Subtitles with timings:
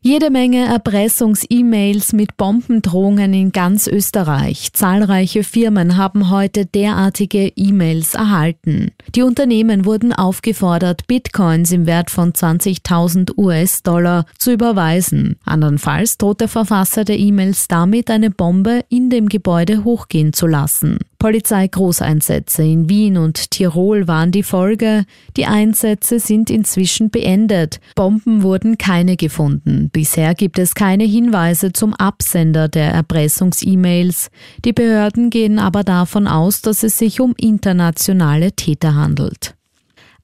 [0.00, 4.72] Jede Menge Erpressungs-E-Mails mit Bombendrohungen in ganz Österreich.
[4.72, 8.92] Zahlreiche Firmen haben heute derartige E-Mails erhalten.
[9.16, 15.34] Die Unternehmen wurden aufgefordert, Bitcoins im Wert von 20.000 US-Dollar zu überweisen.
[15.44, 20.98] Andernfalls droht der Verfasser der E-Mails damit, eine Bombe in dem Gebäude hochgehen zu lassen.
[21.18, 25.04] Polizeigroßeinsätze in Wien und Tirol waren die Folge.
[25.36, 27.80] Die Einsätze sind inzwischen beendet.
[27.96, 29.90] Bomben wurden keine gefunden.
[29.92, 34.30] Bisher gibt es keine Hinweise zum Absender der Erpressungs-E-Mails.
[34.64, 39.57] Die Behörden gehen aber davon aus, dass es sich um internationale Täter handelt.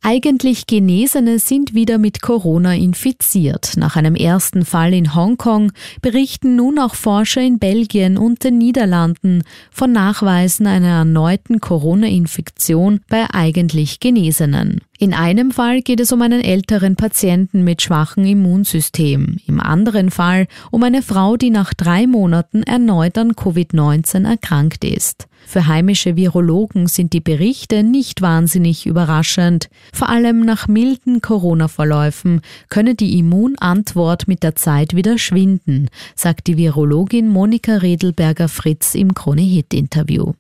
[0.07, 3.79] Eigentlich Genesene sind wieder mit Corona infiziert.
[3.79, 5.73] Nach einem ersten Fall in Hongkong
[6.03, 13.31] berichten nun auch Forscher in Belgien und den Niederlanden von Nachweisen einer erneuten Corona-Infektion bei
[13.33, 14.83] eigentlich Genesenen.
[14.97, 20.47] In einem Fall geht es um einen älteren Patienten mit schwachem Immunsystem, im anderen Fall
[20.71, 25.27] um eine Frau, die nach drei Monaten erneut an Covid-19 erkrankt ist.
[25.47, 29.69] Für heimische Virologen sind die Berichte nicht wahnsinnig überraschend.
[29.93, 36.57] Vor allem nach milden Corona-Verläufen könne die Immunantwort mit der Zeit wieder schwinden, sagt die
[36.57, 40.35] Virologin Monika Redelberger-Fritz im Krone-Hit-Interview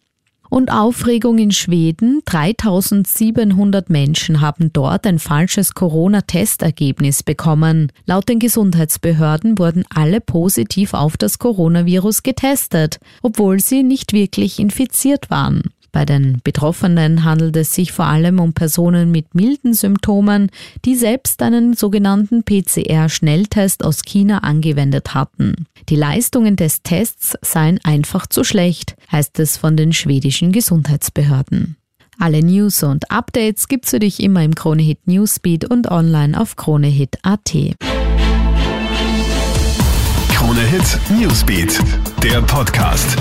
[0.55, 2.23] und Aufregung in Schweden.
[2.27, 7.91] 3700 Menschen haben dort ein falsches Corona-Testergebnis bekommen.
[8.07, 15.29] Laut den Gesundheitsbehörden wurden alle positiv auf das Coronavirus getestet, obwohl sie nicht wirklich infiziert
[15.29, 15.63] waren.
[15.95, 20.51] Bei den Betroffenen handelt es sich vor allem um Personen mit milden Symptomen,
[20.84, 25.67] die selbst einen sogenannten PCR-Schnelltest aus China angewendet hatten.
[25.89, 31.77] Die Leistungen des Tests seien einfach zu schlecht, heißt es von den schwedischen Gesundheitsbehörden.
[32.19, 37.55] Alle News und Updates gibt's für dich immer im Kronehit Newsbeat und online auf kronehit.at.
[40.29, 41.79] Kronehit Newsbeat,
[42.20, 43.17] der Podcast.